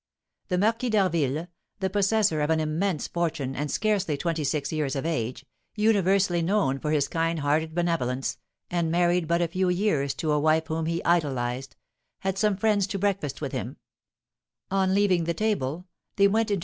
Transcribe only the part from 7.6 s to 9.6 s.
benevolence, and married but a